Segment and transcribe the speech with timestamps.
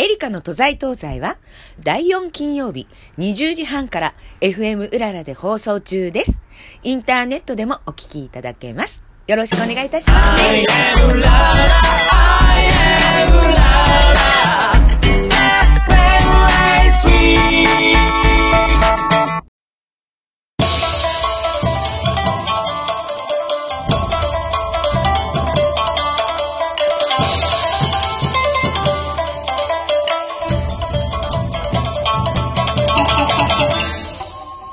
[0.00, 1.38] エリカの都在東西は
[1.80, 2.86] 第4金曜日
[3.18, 6.40] 20時半から FM うららで放送中です。
[6.84, 9.02] インターネットでもお聞きいただけます。
[9.26, 10.64] よろしくお願いいたしますね。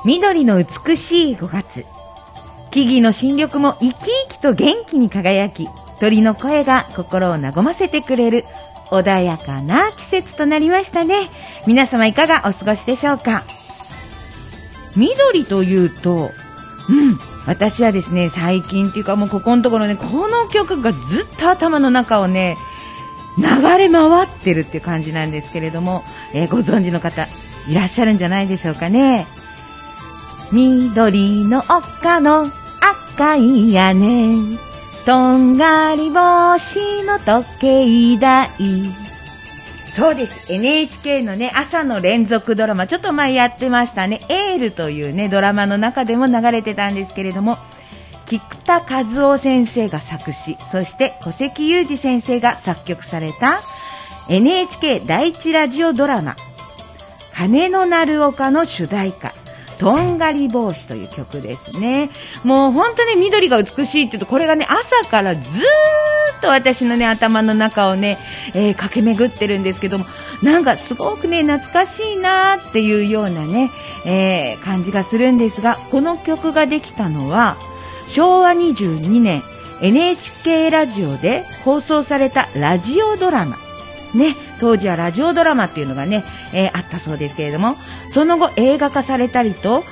[0.06, 1.84] 緑の美しい5月。
[2.70, 3.96] 木々の新緑も生き
[4.28, 5.68] 生きと元気に輝き
[6.00, 8.46] 鳥の声が心を和ませてくれる
[8.92, 11.32] 穏やかな季節となりましたね。
[11.66, 13.46] 皆様いかがお過ごしでしょうか？
[14.96, 16.32] 緑というと
[16.88, 17.18] うん
[17.48, 22.58] 私はですね最近っていうかもうここのところねこの曲がずっと頭の中をね
[23.38, 23.46] 流
[23.78, 26.04] れ回ってるっていう感じなんですけれども、
[26.34, 27.28] えーご存知の方
[27.68, 29.26] いらっしゃるんじゃないでしょうかね。
[30.52, 32.52] 緑の丘の
[33.16, 34.58] 赤い屋根
[35.06, 38.50] とんがり帽子の時計台。
[39.96, 40.36] そうです。
[40.50, 47.58] NHK のね朝の連続ドラマちょっと前やってましたね「エール」というねドラマの中でも流れてたんですけれども
[48.26, 53.62] 菊田和夫先生が作詞そして小関裕二先生が作曲された
[54.28, 56.36] NHK 第一ラジオドラマ
[57.34, 59.45] 「鐘の鳴る丘」の主題歌。
[59.78, 62.10] とんがり帽子という曲ですね。
[62.44, 68.18] もう本当に緑が美しいって言うと、これがね、朝からずっと私のね、頭の中をね、
[68.54, 70.06] えー駆け巡ってるんですけども、
[70.42, 73.72] なんかすごくね、懐かしいなーっていうようなね、
[74.06, 77.58] えー感じがするんですが、この曲ができたのは、
[78.08, 79.44] 昭和22年、
[79.82, 83.65] NHK ラジオで放送されたラジオドラマ。
[84.16, 87.76] ね、当時はラジオドラマっていうのがね、えーあったそうですけれども、
[88.10, 89.84] その後映画化されたりと、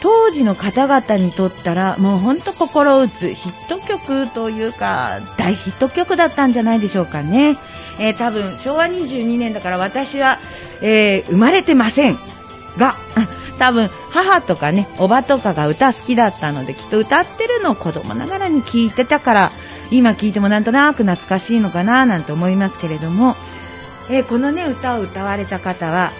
[0.00, 7.58] 当時の方々にとったら、もう本当心打つヒット曲というか、大ヒット曲だったんじゃないでしょうかね。
[7.98, 10.38] えー多分、昭和22年だから私は、
[10.82, 12.18] えー生まれてません
[12.76, 12.96] が、
[13.58, 19.52] 多分、母とかね、おばとかが歌好きだったので、きっと歌ってるのを子供ながらに聞いてたから、
[19.90, 23.36] 今聞いてもなんとなく懐かしいのかななんて思いますけれども、
[24.10, 26.12] えーこのね、歌を歌われた方は、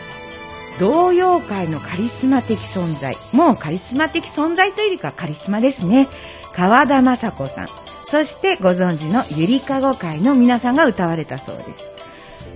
[0.78, 3.16] 童謡界のカリスマ的存在。
[3.32, 6.08] もうカリスマ的存在というよりかカリスマですね。
[6.54, 7.68] 川田雅子さん。
[8.06, 11.62] そしてご存知のゆりかご界の皆さんが歌われたそうで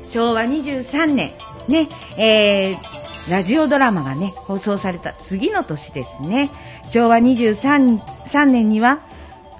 [0.09, 0.17] す。
[0.19, 1.33] 昭和23年、
[1.69, 2.79] ね、えー、
[3.31, 6.50] ラジオドラマがね、放送された次の年ですね。
[6.89, 9.00] 昭和23年には、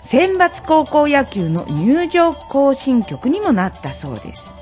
[0.05, 4.53] 選抜高校野球の入場行進曲にもなったそうです。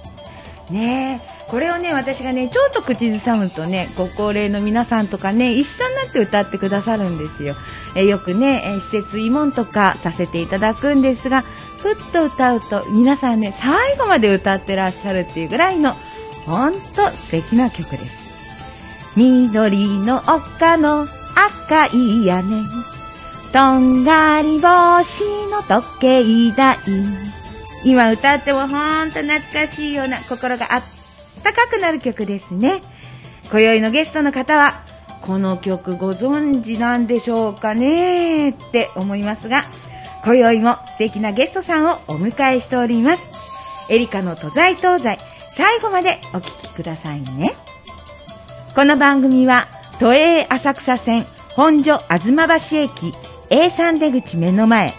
[0.71, 7.57] ねえこれをね私がねちょっと口ずさむとねご高齢の皆さんとかね一緒になって歌ってくださるんですよ
[7.97, 15.95] えよくねえ施設慰問とかさせていただくんですがふっと歌うと皆さんね最後まで歌ってらっしゃるっていうぐらいの
[16.47, 18.25] ほんと素敵な曲です
[19.17, 22.63] 緑の丘の赤い屋根
[23.53, 26.79] とんがり帽子の時計台。
[27.85, 30.83] 今歌ってもほんと懐かしいような心があっ
[31.43, 32.81] たかくなる曲ですね。
[33.51, 34.85] 今宵のゲストの方は
[35.23, 39.65] この曲ご存知なんでしょうかねって思いますが
[40.25, 43.31] 今宵も素敵なゲストさんをお迎えしております。
[43.89, 45.19] エリカの都在東西。
[45.53, 47.57] 最後までお聴きくださいね。
[48.77, 49.67] この番組は
[49.99, 53.13] 都営浅草線本所吾妻橋駅
[53.51, 54.95] A3 出口目の前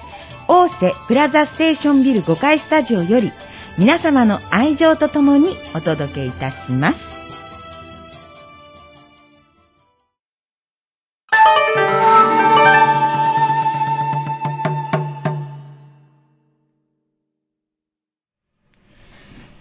[0.47, 3.31] 大瀬プラザステーションビル5階スタジオより
[3.77, 7.21] 皆様の愛情とともにお届けいたします。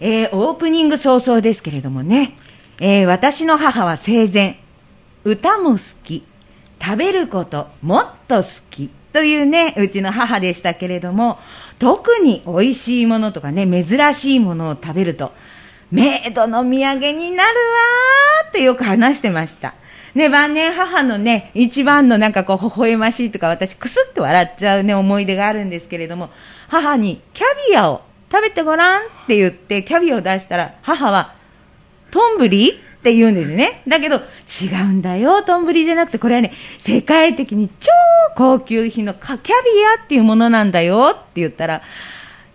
[0.03, 2.35] えーオープニング早々ですけれどもね、
[2.79, 4.59] えー私の母は生前、
[5.23, 6.25] 歌も好き、
[6.83, 11.37] 食べることもっと好きというね、うちの母でしたけれども、
[11.79, 15.31] 特に美味しいものとかね、珍しいものを食べると、
[15.91, 19.75] メイドの土産になるわーってよく話してました。
[20.15, 26.29] ね、晩年母のね、一番のなんかこう、微笑ましいとか、私、くすっと笑っちゃうね、思い出があるんですけれども、
[26.67, 28.01] 母にキャビアを
[28.31, 31.35] 食べてごらんって言って、キャビアを出したら、母は、
[32.11, 33.81] トンブリって言うんですね。
[33.87, 37.89] だけど、違うんだよ、トンブリじゃなくて、これはね、世界的に超
[38.35, 39.69] 高級品のカキャビ
[39.99, 41.81] アっていうものなんだよって言ったら、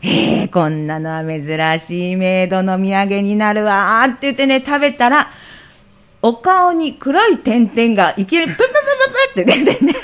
[0.03, 5.31] えー、こんなのは珍しいメイドの土産になるわーって言ってね、食べたら、
[6.23, 8.69] お顔に黒い点々がいきなりプププ
[9.35, 9.95] ププって出てね。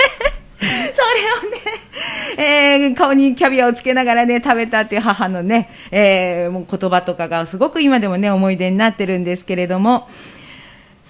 [0.61, 10.09] それをね、えー、顔にキャビアをつけながらね、食べたっていう母のね、えー、もう言葉とかがすごく今でもね、思い出になってるんですけれども、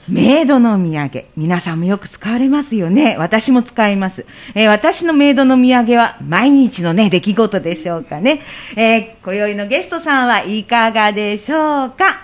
[0.08, 1.26] メイドの土産。
[1.37, 3.16] 皆さんもよく使われますよね。
[3.19, 4.26] 私も使います。
[4.54, 8.40] えー、私のメイドの土産は毎日のね、出来事でしょうかね。
[8.76, 12.22] えー、今宵のゲストさんはいかがでしょうか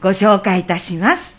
[0.00, 1.36] ご紹介いたします。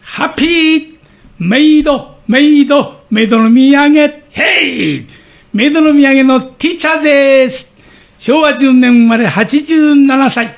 [0.00, 0.98] ハッピー
[1.38, 3.94] メイドメイドメイドの土産
[4.30, 5.06] ヘイ
[5.52, 7.74] メイドの土産のティーチャーです
[8.18, 10.56] 昭和10年生まれ87歳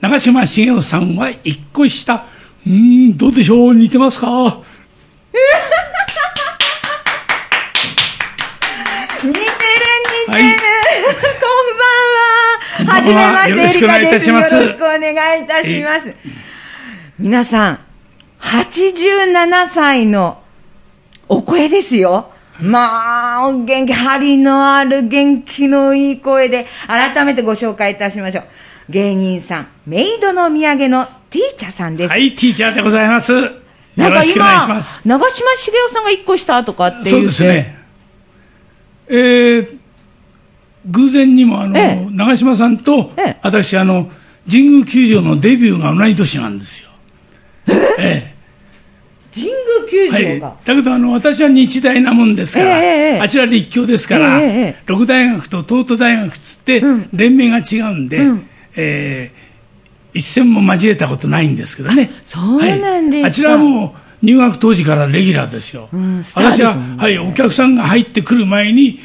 [0.00, 2.26] 長嶋茂雄さんは一個下
[2.66, 3.74] うん、どうでしょう？
[3.74, 4.26] 似てますか？
[9.22, 9.44] 似てる
[10.28, 10.56] 似てる、はい、
[11.40, 11.46] こ
[12.86, 12.94] んばんは。
[12.94, 14.54] はじめまして、よろしくお願いいたします。
[14.54, 16.14] よろしくお願いいたします。
[17.18, 17.78] 皆さん、
[18.40, 20.42] 87歳の
[21.28, 22.30] お声ですよ。
[22.60, 28.44] まあ、元気、張りのある元気のいい声で、改めてご紹介いたしましょう。
[28.90, 32.10] 芸人さん、メイドの土産のティーチャーさんです。
[32.10, 33.32] はい、ティーチャーでございます。
[33.32, 33.40] よ
[33.96, 35.00] ろしくお願いします。
[35.04, 37.76] 長嶋茂雄さんが一個したとかってそうですね。
[39.08, 39.78] えー、
[40.86, 44.12] 偶然にもあの、ええ、長嶋さんと、ええ、私あの、
[44.48, 46.90] 神宮球場のデビューが同い年なんですよ。
[47.98, 48.30] え？
[48.30, 48.34] え
[49.34, 56.80] 神宮球場が、はい、だけどあの私は日大なもんですから、えー、あちら立教ですから、えー、六大学と東都大学つって、
[57.12, 59.53] 連盟が違うんで、うん、えー、
[60.14, 62.10] 一戦も交えたことないんですけどね。
[62.24, 63.92] そうなんです、はい、あちらはもう
[64.24, 65.88] 入学当時からレギュラーですよ。
[65.92, 69.00] うん、私は、はい、お客さんが入ってくる前に、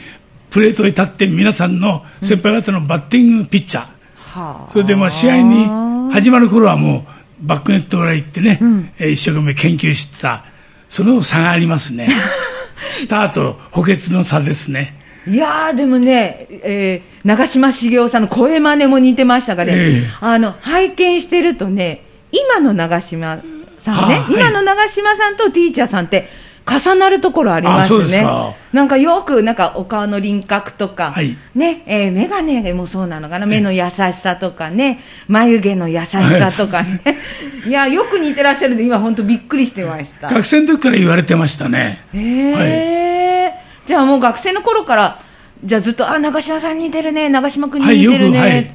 [0.50, 7.04] プレートに立って皆さんの先輩方のバッティングピッチャー、うん、それでまあ試合に始まる頃はもう、
[7.42, 10.46] バックネット裏行ってね、うん、えー、一生懸命研究してた、
[10.88, 12.10] その差がありますね。
[12.90, 14.99] スタート、補欠の差ですね。
[15.30, 23.42] いやでもね、えー、長嶋茂雄さんの声真似も似てましたがね、えー、あの拝見してるとね、今の長嶋
[23.78, 26.28] さんね、今の長嶋さんとティーチャーさんって、
[26.70, 28.24] 重なるところありますね。
[28.72, 37.02] なんかよく、なんかお顔の輪郭とか、はい、ね、えー、眼鏡もそうなのかな、目の優しさとかね、眉毛の優しさとかね。
[37.66, 40.30] いや、よく似てらっしゃるんで、今本当びっくりしてました。
[40.30, 42.06] 学生の時から言われてましたね。
[42.14, 43.60] へえ、はい、
[43.90, 45.20] じゃあもう学生の頃から、
[45.64, 48.40] じゃあずっと、あ、長嶋さん似てるね、長嶋君に似てるね。
[48.40, 48.66] はい、はい、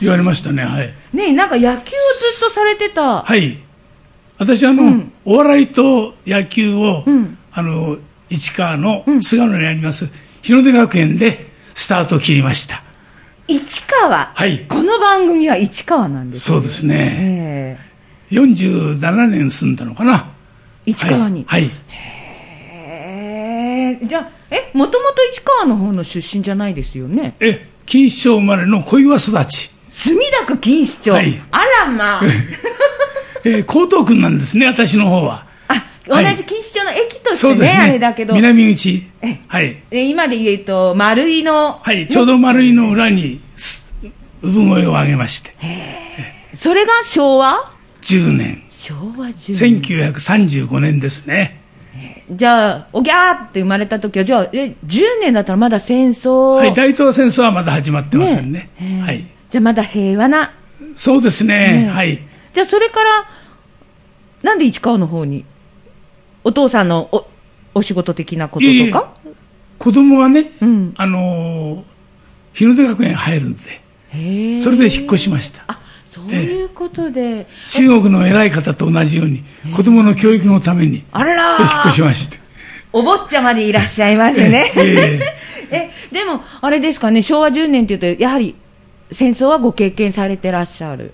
[0.00, 0.92] 言われましたね、はい。
[1.12, 1.80] ねなんか野球をずっ
[2.40, 3.22] とされてた。
[3.22, 3.56] はい。
[4.36, 7.98] 私あの、うん、お笑いと野球を、うん、あの
[8.28, 10.10] 市川の菅野にあります、
[10.42, 12.82] 日の出学園でスタートを切りました。
[13.46, 14.32] 市川？
[14.34, 14.66] はい。
[14.66, 17.78] この番組は市川なんですそうですね、
[18.30, 20.32] えー、47年住んだのかな。
[20.86, 21.44] 市川に。
[21.46, 22.13] はい、はい、へ
[24.02, 27.34] えじゃあえもともと市川の方の出身じゃないですよね？
[27.40, 32.22] え錦糸町生まれの小岩育ち墨田区錦糸町、はい、あらまあ
[33.46, 35.46] えー、江東区なんですね、私の方は。
[35.68, 38.34] あ、同じ錦糸町の駅としてね、ねあれだけど。
[38.34, 39.02] 南口。
[39.48, 39.76] はい。
[39.90, 41.78] 今で言うと、丸井の。
[41.82, 43.40] はい、ちょうど丸井の裏に、
[44.42, 45.54] 産声を上げまして。
[46.54, 47.70] それが昭和
[48.00, 48.62] ?10 年。
[48.70, 50.12] 昭和10年。
[50.14, 51.60] 1935年ですね。
[52.30, 56.56] じゃあ、おぎゃーって生まれた時は、じゃあ、え、10年だったらまだ戦争？
[56.56, 58.70] はい、大東戦争はまだ始まってませんね。
[58.80, 59.24] ねはい。
[59.50, 60.52] じゃあまだ平和な？
[60.96, 62.18] そうですね、ねはい。
[62.52, 63.28] じゃあそれから
[64.42, 65.44] なんで市川の方に？
[66.44, 67.26] お父さんのお
[67.74, 69.12] お仕事的なこととか？
[69.78, 71.82] 子供がね、うん、あのー、
[72.52, 75.80] 日の出学園入るんでそれで引っ越しましたあ
[76.14, 79.42] そういうことで、中国の偉い方と同じように
[79.74, 82.38] 子供の教育のためにあら引っ越しまして
[82.92, 84.70] お坊ちゃまでいらっしゃいますね。
[85.72, 88.54] え でもあれですかね昭和10年っていうとやはり
[89.10, 91.12] 戦争はご経験されてらっしゃる。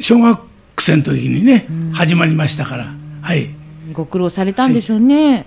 [0.00, 0.38] 小学
[0.76, 2.86] 苦戦の時にね、始まりましたから、
[3.22, 3.48] はい。
[3.92, 5.32] ご苦労されたんでしょうね。
[5.34, 5.38] は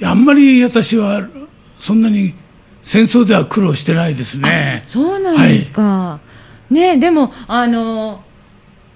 [0.00, 1.26] い、あんまり私は、
[1.78, 2.34] そんなに
[2.82, 4.82] 戦争では苦労してないですね。
[4.86, 5.82] そうなんですか。
[5.82, 6.20] は
[6.70, 8.22] い、ねでも、あの、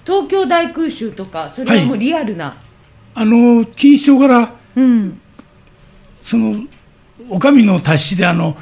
[0.04, 2.46] 東京大空襲とか、それはもうリアルな？
[2.46, 2.56] はい、
[3.14, 5.20] あの、錦糸町から、うん、
[6.24, 6.56] その、
[7.28, 8.56] お上の達しで、あの、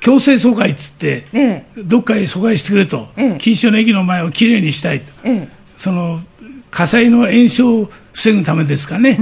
[0.00, 6.20] 強制疎開っつって、ええ、どっかへ疎開してくれと、ええ、錦糸町の駅の前をきれいにしたいと、ええ、その
[6.70, 9.18] 火災の延焼を防ぐためですかね、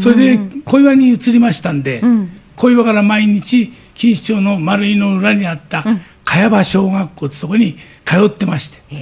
[0.00, 5.84] それで小岩に移りましたんで、うん、小岩から毎日、錦糸町の丸井の裏にあった
[6.24, 8.96] 茅場小学校ってとこに通ってまして、へ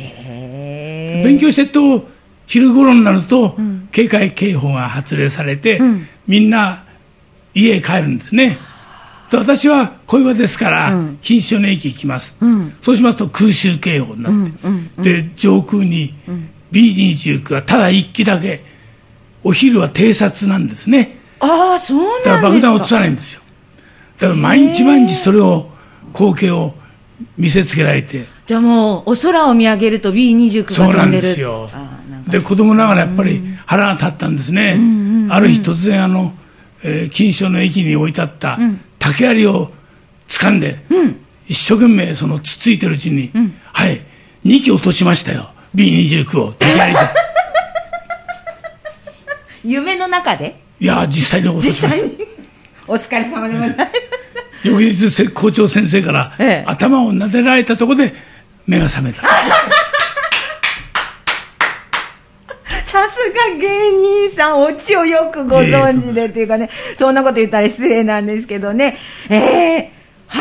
[1.24, 2.08] 勉強してると、
[2.46, 3.56] 昼頃になると、
[3.92, 5.80] 警戒警報が発令されて、
[6.26, 6.84] みんな
[7.54, 8.58] 家へ帰るんですね。
[9.30, 12.38] で私は小岩ですから、錦糸町の駅行きます、
[12.80, 14.32] そうしますと空襲警報になっ
[15.02, 16.14] て、で上空に
[16.70, 18.64] B29 がただ1機だけ、
[19.42, 21.18] お昼は偵察なんですね。
[21.40, 22.60] ああ、そうだからなんですか。
[22.60, 23.42] 爆弾を落とさないんですよ。
[24.18, 25.70] だから毎日毎日それを、
[26.12, 26.74] 光景を
[27.36, 31.68] 見せつけられて、じゃあもう、お空を見上げると B29 がそうなんですよ。
[32.28, 34.80] で、子供ながらやっぱり腹が立ったんですね。
[35.30, 36.32] ある日突然あの、
[36.84, 38.58] えー錦糸町の駅に置いてあった
[38.98, 39.72] 竹槍を
[40.28, 40.84] 掴んで、
[41.48, 43.32] 一生懸命そのつついてるうちに、
[43.72, 44.00] はい、
[44.44, 45.50] 2機落としましたよ。
[45.74, 47.00] B29 を竹槍で。
[49.64, 50.60] 夢の中で？
[50.78, 52.04] いや、実際に落としました。
[52.86, 53.90] お疲れ様でございます。
[54.62, 56.64] 翌日せ校長先生から、ええ。
[56.66, 58.14] 頭を撫でられたところで
[58.66, 59.22] 目が覚めた。
[62.84, 68.96] さすが芸人さん、オチをよくご存知でっていうかね、そんなこと言ったら失礼なんですけどね、
[69.28, 69.88] えー、
[70.28, 70.40] 87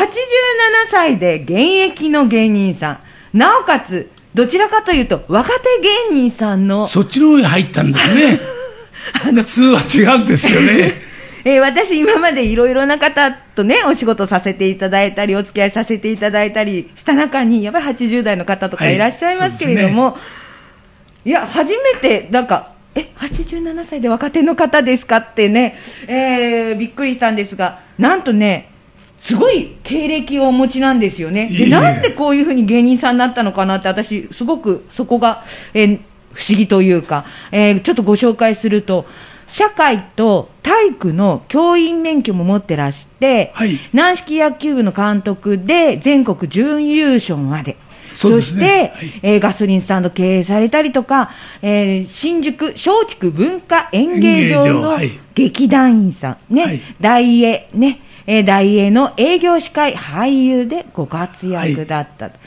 [0.90, 3.00] 歳で現役の芸人さ
[3.34, 5.80] ん、なおかつ、どちらかというと、若手
[6.10, 8.40] 芸人さんの、そっちの方に入ったんですね。
[9.22, 11.05] 普通は違うんですよね。
[11.48, 20.18] えー私、今までいろいろな方とね、お仕事させていただいたり、お付き合いさせていただいたりした中に、やっぱり80代の方とかはいいらっしゃいますけれども、
[21.24, 28.68] いや、初めて、なんか、え、87歳で若手の方ですかってね、えーびっくりしたんですが、なんとね、
[29.16, 31.48] すごい経歴をお持ちなんですよね。
[31.48, 36.00] で、なんでこういうふうに芸人さんになったのかなって、私、すごくそこが、えー
[36.32, 39.06] 不思議というか、えーちょっとご紹介すると、
[39.46, 43.78] 社会と体育の教員免許も持ってらして、はい。
[43.92, 47.76] 軟式野球部の監督で全国準優勝まで。
[48.14, 49.20] そうですして、ねはい。
[49.22, 51.30] えーガソリンスタンド経営されたりとか、
[51.62, 55.18] えー新宿松竹文化演芸場のはい。
[55.34, 56.80] 劇団員さん、ね、はい。
[57.00, 62.38] 大英、ね、えー大英の営業司会、俳優でご活躍だったと、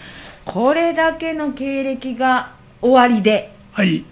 [0.46, 2.52] これだけの経歴が
[2.82, 4.04] 終わりで、はい。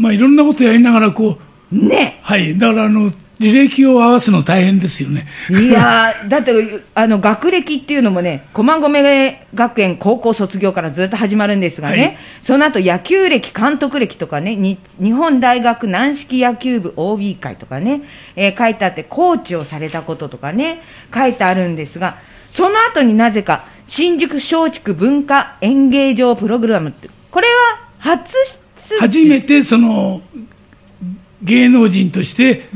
[0.00, 1.38] まあ、いろんなことやりながら、こう、
[1.72, 2.56] ね、はい。
[2.56, 5.26] だから、あの、履歴を合わすの大変ですよね。
[5.50, 6.52] いやー、 だって、
[6.94, 18.02] あの、学歴っていうのもね、駒込学園高校卒業からずっと始まるんですがね、はいその後野球歴、監督歴とかね、に日本大学軟式野球部 OB 会とかね、
[18.36, 20.80] えー書いてあって、コーチをされたこととかね、
[21.14, 22.16] 書いてあるんですが、
[22.50, 28.66] その後になぜか、新宿松竹文化演芸場プログラムって、これは初出
[29.00, 30.22] 初めて、その、
[31.46, 32.68] 芸能人として、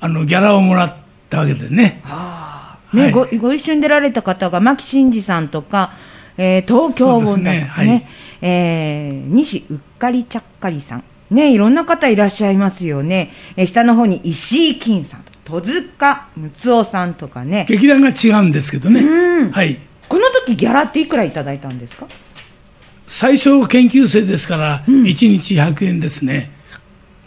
[0.00, 0.94] あの、ギャラをもらっ
[1.30, 1.76] たわけですね。
[1.76, 2.78] ねは
[3.08, 3.10] い。
[3.10, 5.94] ごご一緒に出られた方が牧真二さんとか、
[6.36, 7.60] えー東京そうです本ね。
[7.70, 8.06] はい。
[8.42, 19.00] えー西うっかりちゃっかりさん、ね、いろんな方いらっしゃいますよね、えー下の方に石井金さん、戸塚睦夫さんとかね、劇団が違うんですけどね。
[19.00, 19.50] うん。
[19.52, 19.78] はい。
[20.08, 22.06] この時ギャラっていくらいただいたんですか？
[23.06, 25.04] 最初研究生ですから、1
[25.38, 26.50] 日100円ですね。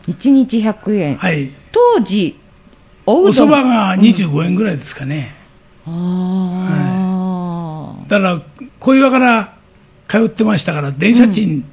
[0.08, 1.52] 1日100円、はい。
[1.72, 2.40] 当時、
[3.06, 5.36] おうおどん蕎麦が25円ぐらいですかね。
[5.86, 8.42] あーだから、
[8.80, 9.56] 小岩から
[10.08, 11.66] 通ってましたから、電車賃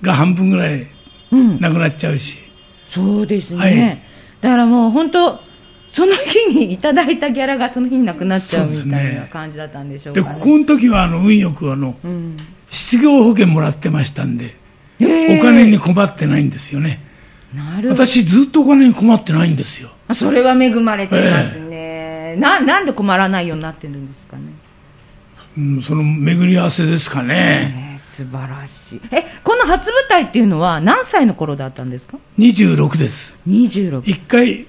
[0.00, 0.86] が半分ぐらい
[1.30, 2.38] うん、なくなっちゃうし。
[2.84, 3.98] そうですね、はい
[4.42, 5.40] だからもう本当、
[5.88, 10.34] その日にいただいたギャラがその日になくなっちゃうみたいな感じだったんでしょうで、か、ね。
[10.34, 12.36] ここの時は、あの、運よく、あの、うん
[12.72, 14.56] 失業保険もらってましたんで、
[14.98, 15.04] お
[15.42, 17.00] 金に困ってないんですよね。
[17.54, 17.90] なる。
[17.90, 19.90] 私、ずっとお金に困ってないんですよ。
[20.08, 24.42] あそれは恵まれてますね、ななんで困らないようになってるんですかね、
[25.56, 27.74] うん、その巡り合わせですかね。
[27.76, 29.00] えー素晴らしい。
[29.10, 33.38] えこの初舞台っていうのは何歳の頃だったんですか？26です。
[33.48, 34.66] 26一回、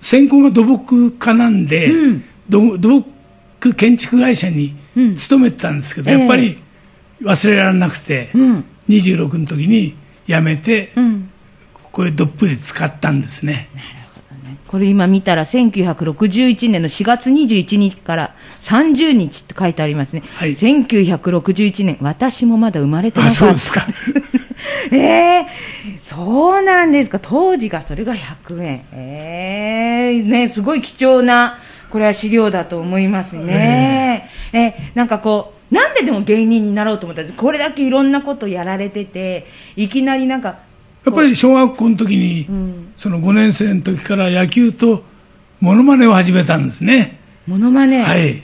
[0.00, 2.24] 専攻が土木家なんで、うん。
[2.48, 3.04] 土土
[3.60, 5.14] 木建築会社にうん。
[5.14, 6.58] 勤めてたんですけど、ええやっぱり
[7.22, 8.64] 忘れられなくて、うん。
[8.88, 9.94] 26の時に
[10.32, 11.30] 辞めて、うん。
[11.74, 13.68] ここへどっぷり使ったんですね。
[14.66, 20.56] これ今見たら1961年の4月21日から30日って書いてありますね、はい。
[20.56, 21.98] 1961年。
[22.00, 23.38] 私もまだ生まれてなかあ、った。
[23.38, 23.86] そうですか。
[24.90, 25.46] ええ
[26.02, 31.58] そうなんですか、当時がそれが100円、ええね、すごい貴重な、
[31.90, 34.30] これは資料だと思いますね。
[34.54, 37.36] えなんかこう、なんででも芸人になろうと思ったんです。
[37.36, 40.58] これだけいろんなことやられてて、いきなりなんか、
[41.04, 42.92] やっぱり小学校の時に、ん。
[42.96, 45.02] その5年生の時から野球と
[45.60, 47.18] モノマネを始めたんですね。
[47.46, 48.42] ものまね、はい。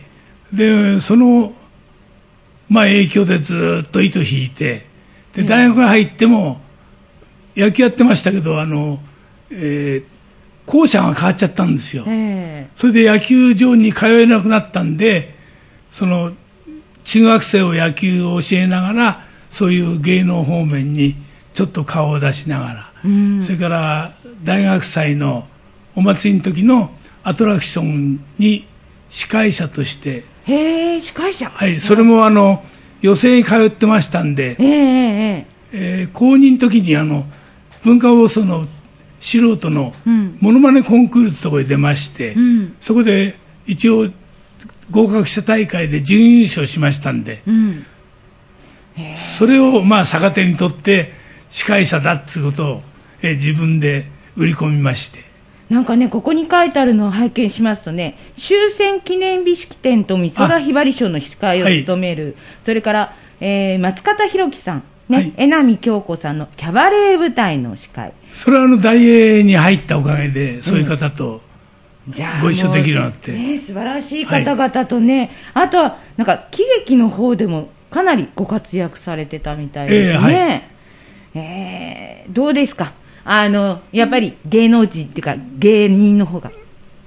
[0.52, 1.52] でその、
[2.70, 4.86] まあ、影響でずっと糸引いて
[5.34, 6.60] で大学入っても
[7.54, 9.00] 野球やってましたけどあの、
[9.50, 10.04] えー、
[10.64, 12.70] 校舎が変わっちゃったんですよ、え。
[12.74, 15.34] それで野球場に通えなくなったんで
[15.92, 16.32] その
[17.08, 21.16] 中学生を野球を教えながらそういう芸能方面に
[21.54, 23.42] ちょっと顔を出しながら、うん。
[23.42, 24.12] それから
[24.44, 25.48] 大学祭の
[25.96, 26.90] お祭りの時の
[27.24, 28.66] アトラクションに
[29.08, 31.48] 司会者として、えへえ司会者。
[31.48, 32.62] はい、それもあの
[33.00, 37.24] 予選に通ってましたんで、えええええー公認の時にあの
[37.84, 38.68] 文化放送の
[39.18, 40.36] 素人のうん。
[40.40, 42.76] モノマネコンクールってところに出まして、うん。
[42.82, 44.10] そこで一応
[44.90, 47.86] 合格者大会で準優勝しましたんで、うん。
[49.14, 51.12] それをまあ逆手にとって
[51.50, 52.82] 司会者だっつうことを、
[53.22, 55.20] えー自分で売り込みまして。
[55.70, 65.32] なんかねここに書いてあるのを拝見しますとね終戦記念日式典と美空ひばり賞の司会を務める、それから、えー松方弘樹さんね、はい。
[65.36, 68.12] 榎並京子さんのキャバレー舞台の司会。
[68.34, 71.40] それはあの大英に入ったおかげでそういう方と、
[72.42, 73.32] ご一緒できるようになって。
[73.32, 80.70] もね、素晴らしい方々とね、あとはなんか喜劇の方でもかなりご活躍されてたみたいですね。
[81.34, 82.92] えーどうですか？
[83.24, 86.52] あのやっぱり芸能人っていうか芸人の方が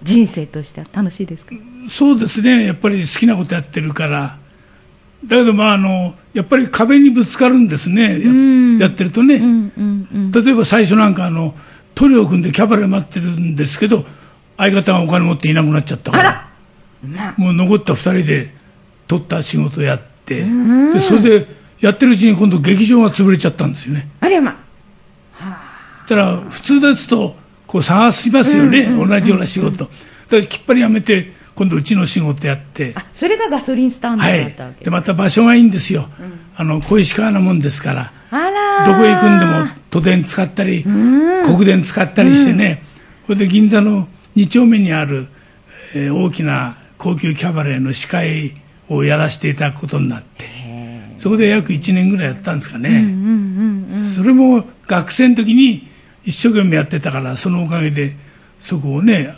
[0.02, 1.56] 人生としては楽しいですか？
[1.90, 2.66] そうですね。
[2.66, 4.38] やっぱり好きなことやってるから。
[5.24, 8.18] だけどまああのやっぱり壁にぶつかるんですね。
[8.18, 8.80] ん。
[8.80, 10.32] ややってるとね、うんうんうん。
[10.32, 11.54] 例えば最初なんかあの
[11.94, 14.06] トリオ組んでキャバレー待ってるんですけど
[14.62, 16.50] 相方がお金持っていなくなっちゃったから
[17.04, 17.34] まあ。
[17.36, 18.54] もう残った2人で
[19.08, 20.46] 取った仕事やって
[20.94, 21.48] でそれで
[21.80, 24.08] やってるうちに今度劇場が潰れちゃったんですよね。
[24.20, 24.56] あれま
[25.32, 29.86] だから普通ですとこう探しますよね、同じような仕事。
[29.86, 29.92] だか
[30.38, 32.94] らきっぱりやめて今度うちの仕事やって。
[32.96, 34.76] あそれがガソリンスタンドはいだったわけ。
[34.76, 36.08] です、でまた場所がいいんですよ、
[36.56, 38.14] あの小石川なもんですから。
[38.30, 38.86] あらー。
[38.86, 42.84] どこへ行くんでも都電使ったり、国電使ったりしてね、
[43.26, 44.08] それで銀座の
[44.42, 45.28] 2丁目にある、
[45.96, 48.54] えー大きな高級キャバレーの司会
[48.88, 50.46] をやらせていただくことになって、
[51.18, 53.06] そこで約1年ぐらいやったんですかね、
[54.16, 55.88] それも学生の時に
[56.24, 58.16] 一生懸命やってたから、そのおかげで
[58.60, 59.34] そこをね、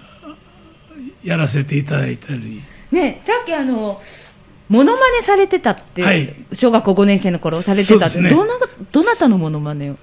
[1.24, 2.62] やらせていただいたり。
[2.92, 4.02] ね、さっきあの、
[4.70, 6.34] モノマネされてたって、はい。
[6.54, 8.30] 小学校5年生の頃されてたって、ね。
[8.30, 8.54] どな
[8.92, 9.96] どなたのモノマネを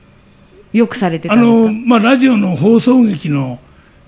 [0.73, 1.71] よくされてたあんですか？
[1.71, 3.59] の、まあ、ラジオの放送劇の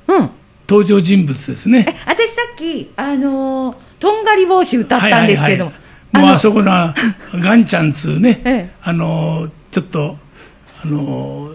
[0.06, 0.30] うん。
[0.68, 1.84] 登場人物ですね。
[1.88, 5.66] え、私さっき、あのーとんがり帽子歌ったんですけど。
[5.66, 5.80] も、はい
[6.14, 6.22] はいはい。
[6.22, 6.94] もうのあそこな、
[7.34, 8.70] ガンちゃんつうね、 ええ。
[8.82, 10.18] あの、ちょっと、
[10.84, 11.54] あの、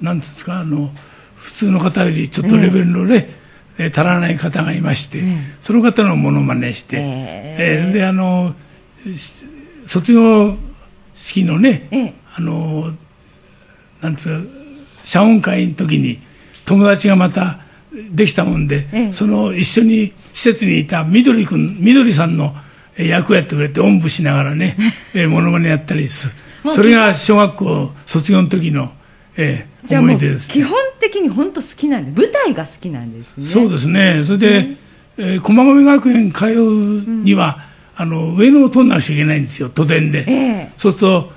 [0.00, 0.92] なんていうんですか、あの、
[1.36, 3.30] 普通の方よりちょっとレベルのね、
[3.78, 5.22] えー足らない方がいまして、
[5.60, 7.88] その方のものまねして、ええ。
[7.90, 8.54] ーで、あの、
[9.16, 9.44] し
[9.86, 10.56] 卒業
[11.14, 12.14] 式のね、ええ。
[12.36, 12.92] あの、
[14.00, 14.50] なんつうか、
[15.04, 16.20] 謝恩会の時に
[16.68, 17.58] 友達がまた
[18.10, 19.12] できたもんで、ええ。
[19.12, 22.54] その一緒に施設にいたみどり君、みどりさんの
[22.96, 24.76] えー役をやってくれて、おんぶしながらね、
[25.14, 28.92] えー、モノマネやったりすもうそれが小学校卒業の時の、
[29.36, 33.44] えーじゃあもう思い出です、基本的に本当好きなんで、舞台が好きなんですね。
[33.46, 34.22] そうですね。
[34.26, 34.68] それで、
[35.16, 37.64] えー駒込学園通うには、
[37.96, 40.24] あの、上野を通んなくちゃいけないんですよ、都電で。
[40.28, 40.72] ええ。
[40.76, 41.32] そうすると、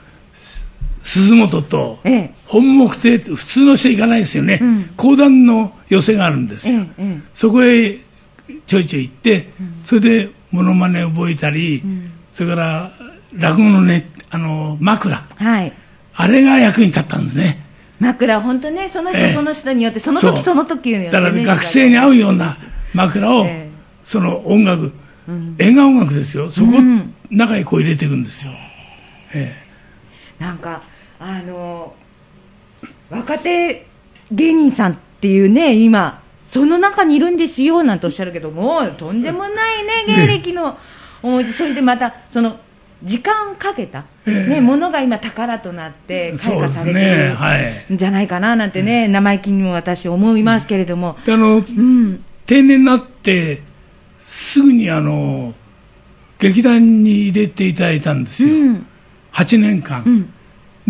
[1.01, 4.57] 鈴本とええ本木亭って普通の人行かないですよね。
[4.57, 6.79] ん講談の寄せがあるんですよ。
[6.79, 7.97] ええええそこへ
[8.67, 9.49] ちょいちょい行って、
[9.83, 11.83] それでモノマネ覚えたり、
[12.31, 12.91] それから
[13.33, 15.25] 落語のね、あの、枕。
[15.35, 15.73] はい。
[16.13, 17.63] あれが役に立ったんですね。
[17.99, 21.31] 枕、本当ね、その人ええその人によって、その時その時によって、だね。
[21.31, 22.57] から学生に合うような
[22.93, 23.71] 枕を、ええ
[24.03, 24.93] その音楽、
[25.57, 28.51] 映画音楽ですよ、そこ、うん中にこう入れていくんですよ。
[29.33, 29.53] え
[30.37, 30.81] なんか、
[31.23, 31.93] あの
[33.11, 33.85] 若手
[34.31, 40.77] 芸人さんっていうね、今、その中にいるんですよなんておっしゃるけど、もうとんでもないね、芸歴の
[41.21, 42.57] お持ち、それでまた、その
[43.03, 44.47] 時間かけた、ええ。
[44.47, 47.93] ね、ものが今、宝となってえ開花されてるはい。
[47.93, 53.61] んじゃないかななんてね、生意気にも私、思いますけれども、であのうん、定年になって、
[54.23, 55.53] すぐにあの
[56.39, 58.87] 劇団に入れていただいたんですよ、うん、
[59.33, 60.33] 8年間。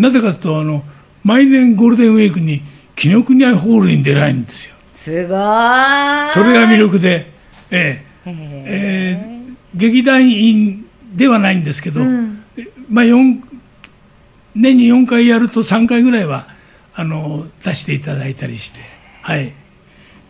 [0.08, 0.84] うん、なぜかというとあの、
[1.24, 2.62] 毎年ゴールデンウィークに
[2.96, 4.74] 紀ノ国屋ホールに出ないんですよ。
[4.92, 6.28] すごーい。
[6.30, 7.32] それが魅力で、
[7.70, 8.30] ええ。
[8.30, 9.42] へえー
[9.74, 10.84] 劇団員
[11.14, 12.44] ではないんですけど、うん。
[12.58, 13.42] えまあ、四
[14.54, 16.46] 年に4回やると3回ぐらいは
[16.94, 18.80] あの出していただいたりして、
[19.22, 19.54] はい、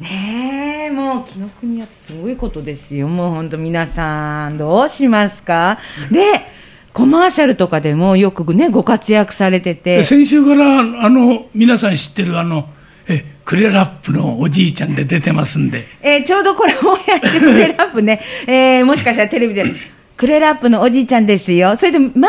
[0.01, 3.09] ねえもう紀ノ国屋ってすごいことですよ。
[3.09, 5.79] もう本当皆さんどうしますか？
[6.13, 6.47] で
[6.93, 10.05] コマーシャルとかでもよくねご活躍されてて。
[10.05, 12.69] 先週からあの皆さん知ってるあの
[13.09, 19.65] えクレラップのおじいちゃんで出てますんで、えーちょうどこれもやってクレラップね、えーもしかしたらテレビで
[20.17, 21.77] クレラップのおじいちゃんですよ。
[21.77, 22.23] それで前はね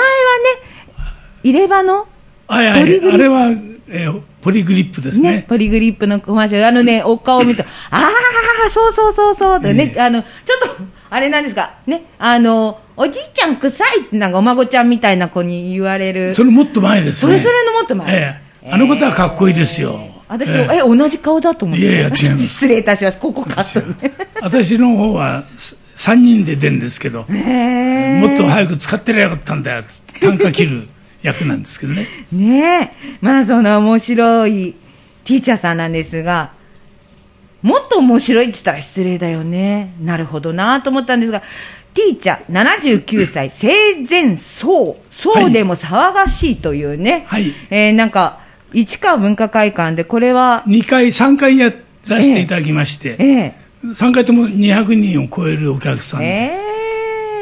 [1.44, 2.08] 入れ歯の
[2.48, 3.50] はいはいあれは、
[3.90, 5.38] えーポリグリップですね。
[5.38, 8.10] ね、ポリグリップのコマーシャル、あのね、お顔を見ると、あ
[8.66, 10.02] あ、そうそうそうそうね、ええ。
[10.02, 16.36] あの、ちょっと、あれなんですか、ね、あの、おじいちゃん臭いってなんかお孫ちゃんみたいな子に言われる。
[16.36, 18.14] それもっと前ですねそれそれのもっと前？
[18.14, 21.84] ええあの方はかっこいいですよ、私、ええ同じ顔だと思って。
[21.84, 23.18] いやいや違います 失礼いたします。
[23.18, 24.14] ここカットね。
[24.42, 25.44] 私の方は
[25.98, 30.88] 3人で出るんですけど、へもっと早く使ってりゃよかったんだよつって単価切る
[31.22, 33.18] 役なんですけどねえ ねえ。
[33.22, 34.76] まあ、その面白い
[35.26, 36.52] ティーチャーさんなんですが、
[37.62, 39.94] もっと面白いって言ったら失礼だよね。
[40.02, 41.42] なるほどなと思ったんですが、
[41.94, 47.54] ティーチャー79歳、生前葬、葬でも騒がしいというね、はい。
[47.70, 48.40] えーなんか、
[48.74, 51.72] 市川文化会館で、これは、2回3回や
[52.08, 53.56] らせていただきまして、ええ。
[53.84, 56.60] 3回とも200人を超えるお客さんで、え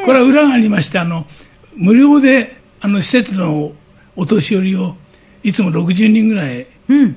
[0.03, 0.05] え。
[0.05, 1.27] これは裏がありましてあの
[1.75, 3.73] 無料であの施設の
[4.15, 4.95] お年寄りを
[5.43, 7.15] いつも60人ぐらいうん。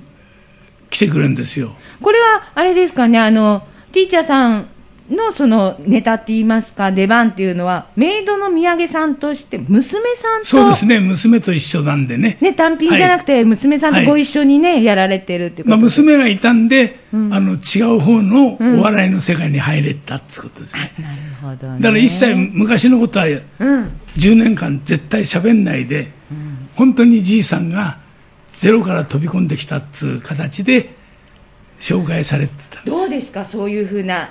[0.90, 1.72] 来てくれるんですよ。
[2.00, 4.68] これは、あれですかね、あの、ティーチャーさん
[5.10, 12.38] のそのネタって言いますか、出番っていうのは、メイドの土産さんとして、娘さんと、そうですね娘と一緒なんでね。
[12.40, 21.80] ね、単品じゃなくて、娘さんとご一緒にね、やられてるっていうこまあ、娘がいたんで、あの違う方のお笑いの世界に入れたってことですね、なるほどね。
[21.80, 23.90] だから一切昔のことはうん。
[24.16, 26.12] 10年間絶対喋んないで、
[26.76, 27.98] 本当にじいさんが
[28.52, 30.94] ゼロから飛び込んできたっつう形で
[31.80, 32.96] 紹介されてたんです。
[32.96, 34.30] どうですか、そういうふうな、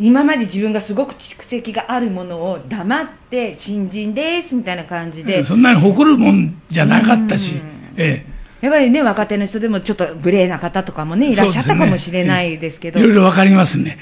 [0.00, 7.60] 今まで自分がすごく蓄積があるものを黙って、新人ですみたいな感じで、そんなに誇るもんじゃなかったし、
[7.96, 8.24] え
[8.60, 12.98] やっぱりね、若手の人でもちょっと無礼な方とかもね、えいらっしゃったかもしれないですけど。
[12.98, 13.98] いろいろわかりますね。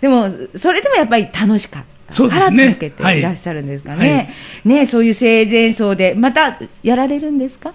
[0.00, 1.94] でも、それでもやっぱり楽しかった。
[2.28, 4.28] から続けていらっしゃるんですかね、
[4.64, 4.78] はい。
[4.80, 7.72] ねそういう生前葬で、またやられるんですか、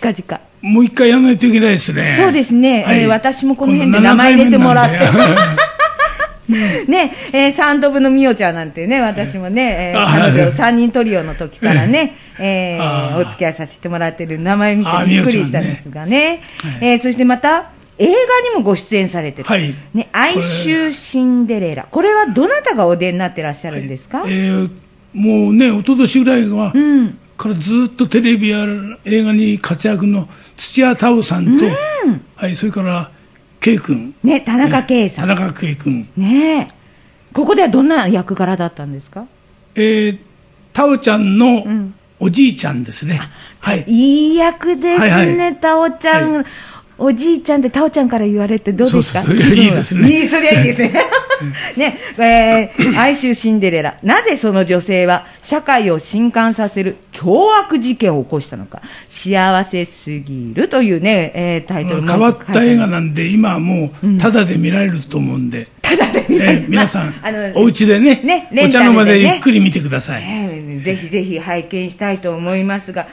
[0.00, 0.42] 近々。
[0.60, 2.14] もう一回やらないといけないですね。
[2.16, 16.40] そうですねはいえー私もこの辺で名前入れてもらって7回目なんでね、えー、サンドブのみおちゃんなんてね、私もね、えーあ彼女はい3人トリオの時からね、 えーお付き合いさせてもらってる名前見てびっくりしたんですがね。
[16.62, 18.16] はいえーそしてまた、映画に
[18.56, 19.48] もご出演されてる。
[19.48, 21.86] はいね、哀愁シンデレラ。
[21.90, 24.70] これはどなたがお出になってらっしゃるんですか、えー
[25.14, 27.18] もうね、一昨年ぐらいは、うん。
[27.36, 28.66] からずっとテレビや
[29.04, 31.64] 映画に活躍の土屋太鳳さんと、
[32.34, 33.10] はい、それから
[33.60, 35.28] 圭君、ね、田中圭さん。
[35.28, 36.68] 田中圭君、ね。
[36.70, 36.74] え
[37.32, 39.26] ここではどんな役柄だったんですか？
[39.74, 40.18] えー、
[40.72, 41.94] 太鳳ちゃんのん。
[42.18, 43.20] おじいちゃんですね。
[43.60, 43.84] はい。
[43.86, 45.56] いい役ですね、はいはい。
[45.56, 46.44] タオちゃん、は
[46.98, 49.22] おじいちゃんってタオちゃんから言われてどうですか？
[49.22, 50.08] そうそいいですね。
[50.22, 50.92] いい、そいいですね。
[51.76, 53.96] ね、えー、哀愁シンデレラ。
[54.02, 58.80] なぜその女性は社会を震撼させる凶悪事件を起こしたのか。
[59.08, 62.08] 幸せすぎるというね、えータイトルも。
[62.08, 66.60] 変わった映画なんで、今はもう、ただで見られると思うんで、ただで見えられる。
[66.62, 70.22] ー皆さん、ま ああのお家でねねお茶の間でゆっくり見てください。
[70.22, 73.06] ねぜひぜひ拝見したいと思いますが、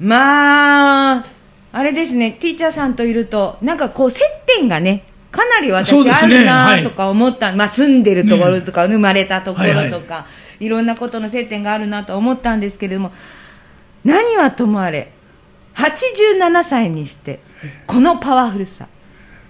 [0.00, 1.24] まあ、
[1.78, 10.26] あれですね、ティーチャーさんといると、なんかこう、接点がね、かなり私あるなはいとか思った、まあ住んでるところとか、生まれたところはいはとか、
[10.58, 13.12] いろんなことの接点があるなと思ったんですけれども、
[14.04, 15.12] 何はともあれ、
[15.76, 17.38] 87歳にして、
[17.86, 18.88] このパワフルさ、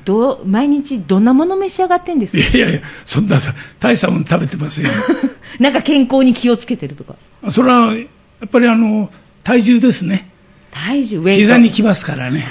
[0.05, 2.57] どう毎日どんなもの召し上がってんですか？
[2.59, 3.39] いやいや、そんな
[3.79, 4.91] 大したもの食べてますよ。
[5.61, 7.15] なんか健康に気をつけてるとか、
[7.51, 8.05] それは、や
[8.45, 9.11] っぱりあの、
[9.43, 10.28] 体重ですね。
[10.71, 12.47] 体重、ウェイト膝にきますからね。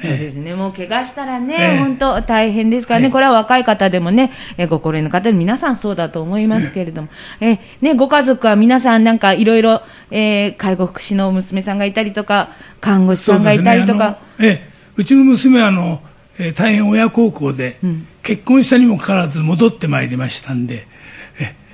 [0.00, 1.78] そうですね、もう怪我したらね、ええ。
[1.78, 7.08] 本当、大変ですからね、はいこれは若い方でもね、えご高齢の方、皆さんそうだと思いますけれども、
[7.40, 12.48] えね、ご家族は皆さん、なんかいろいろ、えー介護福祉の娘さんがいたりとか、
[12.80, 16.00] 看護師さんがいたりとか、あのええ、うちの娘はあの、
[16.38, 17.78] えー大変親孝行で、
[18.22, 20.89] 結婚したにもかかわらず戻ってまいりましたんで、え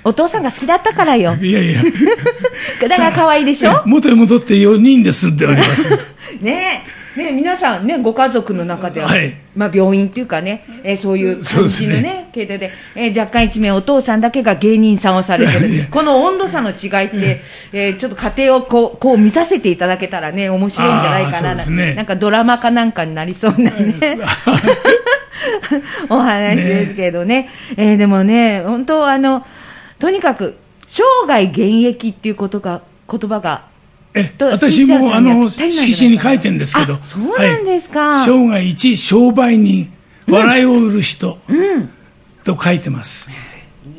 [0.07, 1.83] お父さんが好きだったからよ、いやいや、
[2.89, 5.83] だから可愛いでしょ、元へ戻って4人で住んでおります。
[6.41, 6.97] ねえ。
[7.17, 15.69] ね、皆さんね、ご家族の中では、はいまあ病院っていうかね、えーそういう感じのね、系統で、えー若干一名お父さんだけが芸人さんをされてる。
[15.91, 17.41] この温度差の違いって、
[17.73, 21.55] えーちょっと家庭をこう、こう見させていただけたらね、面白いんじゃないかな。
[21.55, 23.95] ねなんかドラマかなんかになりそうなね。
[26.11, 27.49] お話ですけどね。
[27.79, 29.47] えーでもね、本当あの、
[29.99, 30.57] とにかく、
[30.87, 33.65] 生涯現役っていうことが、言葉が、
[34.15, 39.93] えと私もあの色紙に書いてるんですけど、あそうなんですかはい生涯一商売人、
[40.27, 41.39] 笑いを売る人、
[42.45, 43.29] と書いてます。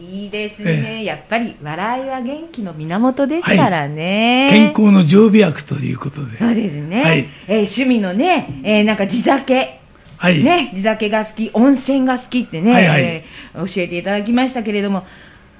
[0.09, 1.03] いいですね。
[1.03, 4.47] やっぱり、笑いは元気の源ですからね。
[4.49, 6.37] 健康の常備薬ということで。
[6.37, 7.03] そうですね。
[7.03, 9.79] はいえー趣味のね、えーなんか地酒。
[10.17, 10.43] はい。
[10.43, 15.05] ね、地酒が好き、温泉が好きってね、はいはいえー教えていただきましたけれども、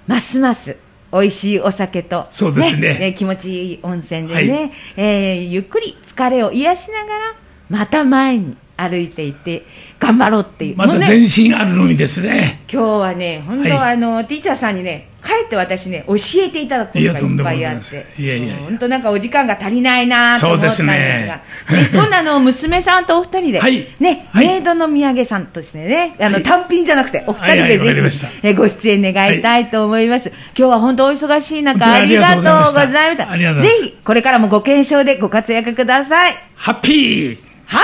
[0.08, 0.78] ますます
[1.12, 2.98] 美味しいお酒と、そうですね。
[3.00, 4.72] えー気持ちいい温泉でね、はい。
[4.98, 7.36] えーゆっくり疲れを癒しながら、
[7.70, 9.63] また前に歩いていって、
[9.99, 10.77] 頑張ろうっていう。
[10.77, 12.63] まだ全身あるのみですね。
[12.71, 13.93] 今日はね、本当、はい。
[13.93, 20.97] あの、ティーチャーさんにね、帰って私ね、教えていただくことがいっぱいあって、いやいや本当なんかお時間が足りないなと思ったんですが、ね。
[20.97, 21.41] ね
[21.91, 23.88] 今度あの、娘さんとお二人で、はい。
[23.99, 24.47] ね、はい。
[24.47, 26.43] メイドの土産さんとしてね、あの、はい。
[26.43, 30.31] 単品じゃなくて、お二人はいはいでぜひ、えご出演願いたいと思います。
[30.57, 33.15] 今日は本当お忙しい中、ありがとうございまし。
[33.15, 33.62] した。
[33.62, 36.38] ぜひ、これからもご健勝でご活躍ください。
[36.55, 37.38] ハッピー。
[37.65, 37.81] ハッ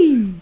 [0.00, 0.35] ピー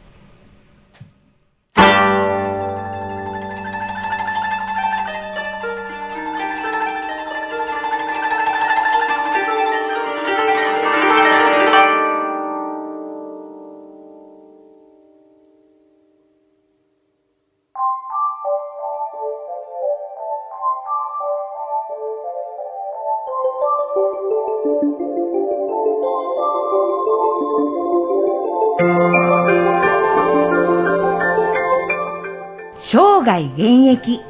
[33.42, 34.20] 現役。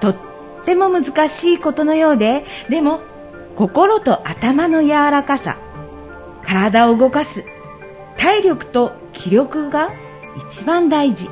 [0.00, 0.16] とっ
[0.64, 3.00] ても難しいことのようででも
[3.56, 5.56] 心と頭の柔らかさ
[6.44, 7.44] 体を動かす
[8.16, 9.90] 体力と気力が
[10.36, 11.28] 一番大事。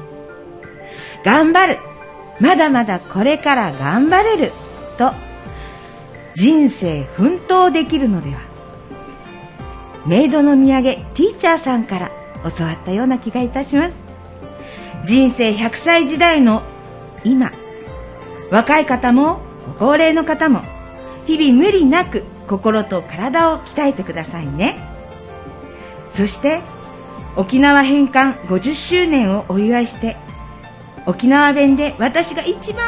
[1.24, 1.78] 頑張る。
[2.40, 4.52] まだまだこれから頑張れる。
[4.98, 5.12] と
[6.34, 8.40] 人生奮闘できるのでは。
[10.06, 12.10] メイドの土産ティーチャーさんから
[12.56, 14.05] 教わったような気がいたします。
[15.06, 16.64] 人生100歳時代の
[17.24, 17.52] 今。
[18.50, 19.38] 若い方も
[19.78, 20.62] ご高齢の方も
[21.26, 24.76] 日々無理なく心と体を鍛えてくださいね。
[26.10, 26.60] そして
[27.36, 30.16] 沖縄返還50周年をお祝いして
[31.06, 32.84] 沖縄弁で私が一番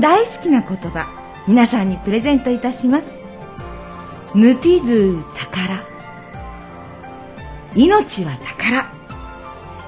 [0.00, 1.06] 大好きな言葉
[1.46, 3.18] 皆さんにプレゼントいたします。
[4.34, 5.84] ヌティズー宝
[7.76, 8.90] 命は宝。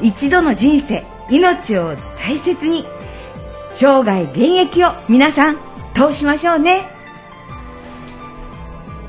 [0.01, 2.85] 一度の人生命を大切に
[3.75, 5.57] 生涯現役を皆さん
[5.95, 6.89] 通しましょうね。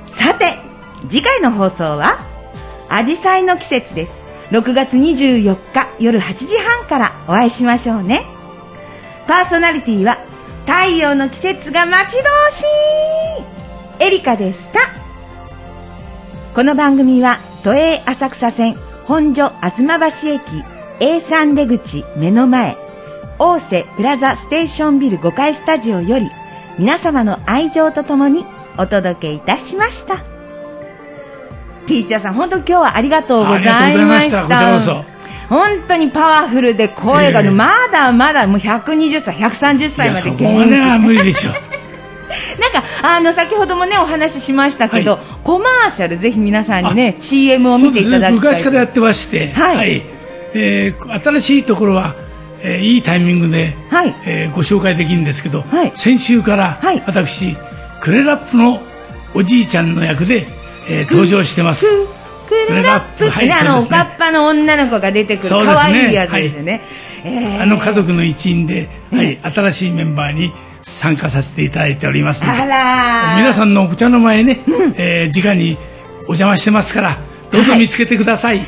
[0.07, 0.55] さて
[1.09, 2.19] 次回の放送は
[2.89, 4.11] アジサイの季節です。
[4.51, 8.25] 6月24日夜8時半からお会いしましょうね。
[9.27, 10.17] パーソナリティは
[10.65, 12.61] 太陽の季節が待ち遠し
[14.01, 14.79] いエリカでした。
[16.55, 20.63] この番組は都営浅草線本所吾妻橋駅
[20.99, 22.75] A3 出口目の前
[23.37, 26.29] 大瀬プラザステーションビル5階スタジオより
[26.77, 28.45] 皆様の愛情とともに
[28.77, 30.17] お届けいたしました。
[31.87, 35.03] ティーチャーさん本当今日はありがとうございました。
[35.49, 37.49] 本当にパワフルで声が、ええ。
[37.49, 41.53] まだまだもう120歳130いや歳まで現役は無理でしょう
[42.61, 45.21] なんかあの先ほどもねお話ししましたけど、はい。
[45.43, 48.33] コマーシャルぜひ皆さんにね CM を見ていただきたい。
[48.33, 50.18] 昔からやってまして、はい
[50.53, 52.15] えー新しいところは、
[52.61, 54.15] えーいいタイミングで、はい。
[54.25, 55.91] えーご紹介できるんですけど、はい。
[55.95, 57.03] 先週からはい。
[57.05, 57.55] 私、
[58.01, 58.81] クレラップの
[59.33, 60.47] おじいちゃんの役で、
[60.89, 61.85] えー登場してます。
[61.85, 63.53] ククレラップはいね。
[63.53, 65.81] あのおかっぱの女の子が出てくるそうですね。
[65.81, 66.81] 可愛いやつですよね、
[67.23, 67.61] えー。
[67.61, 74.61] あの家族の一員で、はい、新しいメンバーに参加させていただいておりますので皆さんのお茶の前ね、
[74.95, 75.77] えー直に
[76.21, 77.17] お邪魔してますから
[77.51, 78.61] どうぞ見つけてください、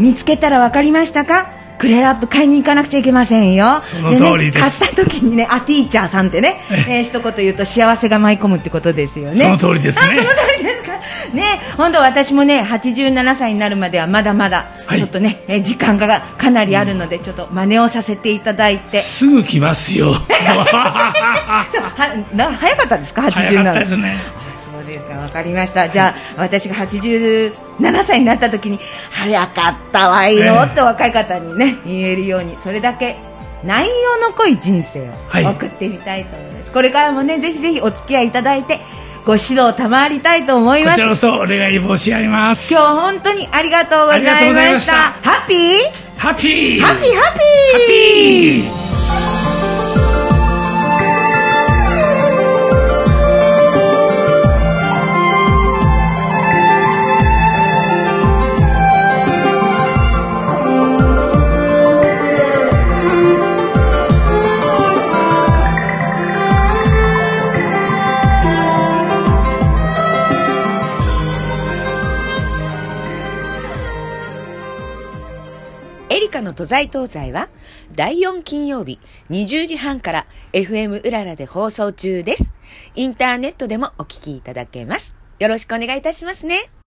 [0.00, 1.48] 見つけたら分かりましたか？
[1.78, 3.80] クレラップ買いに行かなくちゃいけませんよ。
[3.82, 4.80] その通りです。
[4.82, 7.00] ね、買った時にねあティーチャーさんってね、ええ。
[7.00, 9.34] ー一言言うと幸せが舞い込むってことですよね。
[9.36, 10.12] その通りですね。
[10.12, 10.90] あその通りですか？
[11.34, 14.98] ね本当私もね87歳になるまではまだまだはい。
[14.98, 19.00] ちょっとね、えー時間がかなりあるので、ちょっと真似をさせていただいて。
[19.00, 20.12] すぐ来ますよ。
[21.72, 24.16] 早かったですか？87早かったですね
[24.90, 25.88] ですか、わかりました。
[25.88, 27.52] じゃあ、私が87
[28.04, 28.78] 歳になった時に、
[29.10, 30.64] 早かったわよええ。
[30.66, 33.16] って若い方にね、言えるように、それだけ
[33.64, 35.46] 内容の濃い人生はい。
[35.46, 36.72] を送ってみたいと思います。
[36.72, 38.80] これからもね、ぜひぜひお付き合いいただいて、
[39.26, 40.96] ご指導賜りたいと思います。
[40.96, 41.02] こち。
[41.02, 42.72] らこそお願い申し上げます。
[42.72, 44.92] 今日本当にありがとうございました。
[44.92, 45.78] ハッピー。
[46.16, 47.14] ハッピーハッピー！
[47.16, 47.38] ハッ
[47.86, 48.79] ピー
[76.60, 77.48] 都在東西は
[77.90, 82.52] 第4金曜日20時半から FM うららで放送中です。
[82.94, 85.16] インターネットでもお聞きいただけます。
[85.38, 86.79] よろしくお願いいたしますね。